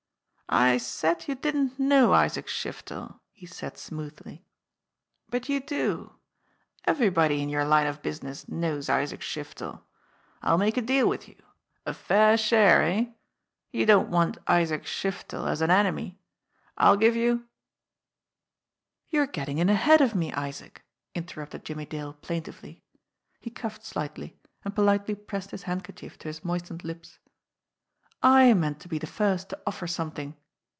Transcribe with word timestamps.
"I 0.53 0.79
said 0.79 1.29
you 1.29 1.35
didn't 1.35 1.79
know 1.79 2.11
Isaac 2.11 2.45
Shiftel," 2.47 3.21
he 3.31 3.45
said 3.45 3.77
smoothly; 3.77 4.43
"but 5.29 5.47
you 5.47 5.61
do 5.61 6.17
everybody 6.83 7.41
in 7.41 7.47
your 7.47 7.63
line 7.63 7.87
of 7.87 8.01
business 8.01 8.49
knows 8.49 8.89
Isaac 8.89 9.21
Shiftel. 9.21 9.81
I'll 10.41 10.57
make 10.57 10.75
a 10.75 10.81
deal 10.81 11.07
with 11.07 11.29
you 11.29 11.37
a 11.85 11.93
fair 11.93 12.35
share 12.35 12.79
38 12.79 12.81
JIMMIE 12.81 13.05
DALE 13.05 13.13
AND 13.13 13.13
THE 13.13 13.37
PHANTOM 13.37 13.63
CLUE 13.71 13.71
eh? 13.71 13.79
You 13.79 13.85
don't 13.85 14.09
want 14.09 14.37
Isaac 14.47 14.83
Shiftel 14.85 15.47
as 15.49 15.61
an 15.61 15.71
enemy. 15.71 16.19
I'll 16.77 16.97
give 16.97 17.15
you" 17.15 17.47
"You're 19.09 19.27
getting 19.27 19.57
in 19.59 19.69
ahead 19.69 20.01
of 20.01 20.13
me, 20.15 20.33
Isaac," 20.33 20.83
interrupted 21.15 21.63
Jimmie 21.63 21.85
Dale 21.85 22.11
plaintively. 22.11 22.83
He 23.39 23.51
coughed 23.51 23.85
slightly 23.85 24.37
and 24.65 24.75
politely 24.75 25.15
pressed 25.15 25.51
his 25.51 25.63
handkerchief 25.63 26.17
to 26.19 26.27
his 26.27 26.43
moistened 26.43 26.83
lips. 26.83 27.19
"I 28.21 28.53
meant 28.53 28.81
to 28.81 28.89
be 28.89 28.99
the 28.99 29.07
first 29.07 29.47
to 29.51 29.61
offer 29.65 29.87
something." 29.87 30.35